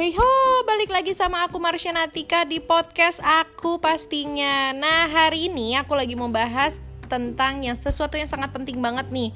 [0.00, 4.72] Hey ho, balik lagi sama aku Marsha Natika di podcast aku pastinya.
[4.72, 9.28] Nah, hari ini aku lagi mau bahas tentang yang sesuatu yang sangat penting banget nih.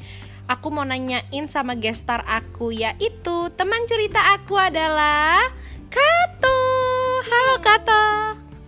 [0.49, 5.53] Aku mau nanyain sama gestar aku yaitu teman cerita aku adalah
[5.93, 6.61] Kato.
[7.29, 8.05] Halo Kato.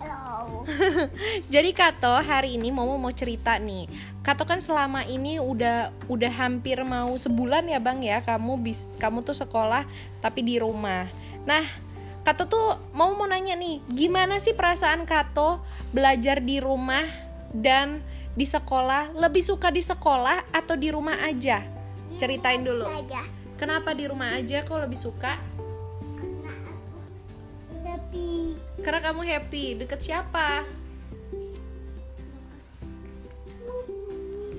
[0.04, 0.68] Halo.
[1.56, 3.88] Jadi Kato hari ini mau mau cerita nih.
[4.20, 9.24] Kato kan selama ini udah udah hampir mau sebulan ya bang ya kamu bis kamu
[9.24, 9.88] tuh sekolah
[10.20, 11.08] tapi di rumah.
[11.48, 11.85] Nah
[12.26, 15.62] Kato tuh mau mau nanya nih gimana sih perasaan Kato
[15.94, 17.06] belajar di rumah
[17.54, 18.02] dan
[18.34, 21.62] di sekolah lebih suka di sekolah atau di rumah aja?
[22.18, 22.82] Ceritain dulu.
[23.54, 25.38] Kenapa di rumah aja kok lebih suka?
[27.70, 28.26] Karena aku
[28.82, 30.66] Karena kamu happy deket siapa?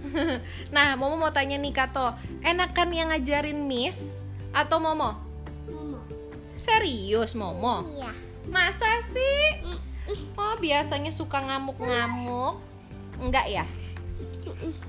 [0.76, 2.16] nah, Momo mau tanya nih Kato,
[2.48, 4.24] enakan yang ngajarin Miss
[4.56, 4.80] atau?
[4.80, 5.27] Momo.
[6.58, 7.86] Serius Momo?
[7.86, 8.12] Iya.
[8.50, 9.62] Masa sih?
[10.36, 12.58] Oh, biasanya suka ngamuk-ngamuk.
[13.22, 13.66] Enggak ya?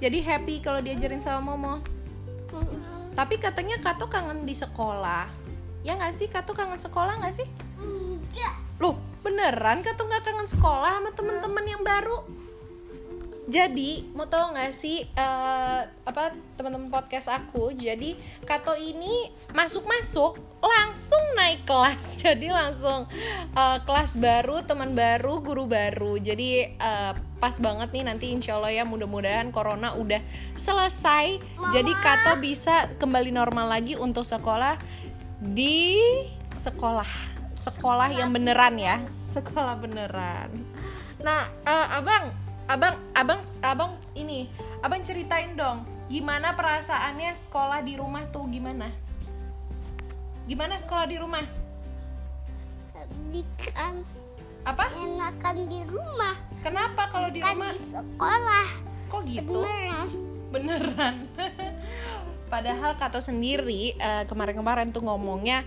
[0.00, 1.74] Jadi happy kalau diajarin sama Momo.
[3.12, 5.28] Tapi katanya Kato kangen di sekolah.
[5.84, 6.27] Ya nggak sih?
[6.33, 7.48] Kato kangen sekolah nggak sih?
[7.83, 8.55] Enggak.
[8.80, 12.24] Loh, beneran Kato nggak kangen sekolah sama temen-temen yang baru?
[13.48, 17.72] Jadi, mau tau nggak sih eh, apa teman-teman podcast aku?
[17.72, 18.12] Jadi
[18.44, 22.14] Kato ini masuk-masuk langsung naik kelas.
[22.28, 23.08] Jadi langsung
[23.56, 26.20] eh, kelas baru, teman baru, guru baru.
[26.20, 30.20] Jadi eh, pas banget nih nanti insya Allah ya mudah-mudahan corona udah
[30.52, 31.40] selesai.
[31.72, 34.77] Jadi Kato bisa kembali normal lagi untuk sekolah
[35.40, 35.96] di
[36.52, 38.98] sekolah sekolah yang beneran ya
[39.30, 40.50] sekolah beneran
[41.22, 44.52] nah eh, abang abang abang abang ini
[44.84, 48.92] abang ceritain dong gimana perasaannya sekolah di rumah tuh gimana
[50.44, 51.44] gimana sekolah di rumah
[52.92, 53.41] Tapi
[53.72, 54.05] kan
[54.69, 56.36] apa enakan di rumah.
[56.61, 58.67] kenapa kalau di rumah di sekolah.
[59.08, 60.08] kok gitu Beneran.
[60.52, 61.14] beneran
[62.52, 65.64] padahal Kato sendiri eh, kemarin-kemarin tuh ngomongnya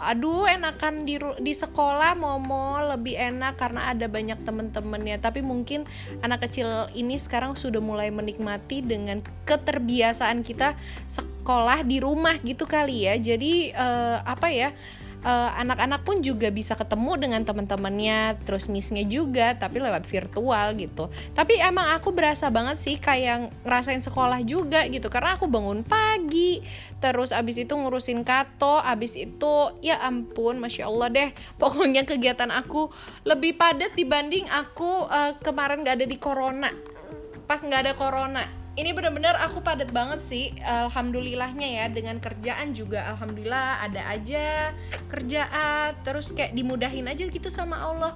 [0.00, 5.18] aduh enakan di di sekolah momo lebih enak karena ada banyak temen-temennya.
[5.20, 5.84] Tapi mungkin
[6.24, 10.78] anak kecil ini sekarang sudah mulai menikmati dengan keterbiasaan kita
[11.10, 13.14] sekolah di rumah gitu kali ya.
[13.18, 14.72] Jadi eh, apa ya
[15.24, 21.10] eh, anak-anak pun juga bisa ketemu dengan teman-temannya terus missnya juga tapi lewat virtual gitu.
[21.34, 26.62] Tapi emang aku berasa banget sih kayak ngerasain sekolah juga gitu karena aku bangun pagi
[26.98, 31.30] terus abis itu ngurusin kato abis itu ya ampun masya allah deh
[31.62, 32.90] pokoknya kegiatan aku
[33.22, 36.70] lebih padat dibanding aku eh, kemarin gak ada di corona.
[37.48, 38.44] Pas nggak ada corona
[38.78, 44.70] ini bener-bener aku padat banget sih alhamdulillahnya ya dengan kerjaan juga alhamdulillah ada aja
[45.10, 48.14] kerjaan terus kayak dimudahin aja gitu sama Allah.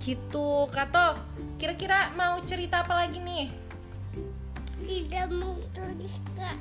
[0.00, 1.20] Gitu Kato
[1.60, 3.52] kira-kira mau cerita apa lagi nih?
[4.84, 5.84] Tidak mau ke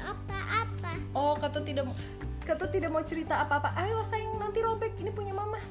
[0.03, 0.91] apa-apa.
[1.15, 1.95] oh Kato tidak mau
[2.43, 3.71] Kato tidak mau cerita apa-apa.
[3.79, 4.99] Ayo sayang nanti robek.
[4.99, 5.63] Ini punya mama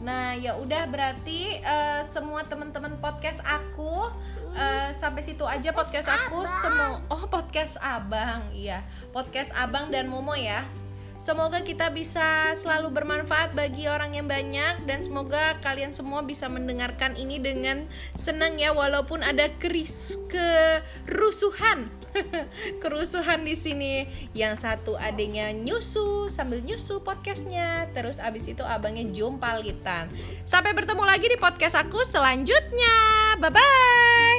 [0.00, 4.12] Nah, ya udah berarti eh, semua teman-teman podcast aku
[4.52, 7.00] eh, sampai situ aja podcast aku semua.
[7.08, 8.44] Oh, podcast Abang.
[8.52, 10.64] Iya, podcast Abang dan Momo ya.
[11.16, 17.16] Semoga kita bisa selalu bermanfaat bagi orang yang banyak dan semoga kalian semua bisa mendengarkan
[17.16, 21.88] ini dengan senang ya walaupun ada keris kerusuhan.
[22.82, 23.94] kerusuhan di sini.
[24.32, 29.76] Yang satu adanya nyusu sambil nyusu podcastnya, terus abis itu abangnya jumpal gitu.
[30.44, 32.96] Sampai bertemu lagi di podcast aku selanjutnya.
[33.40, 34.35] Bye bye.